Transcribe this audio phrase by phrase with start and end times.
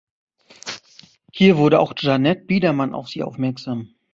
[1.31, 3.93] Hier wurde auch Jeanette Biedermann auf sie aufmerksam.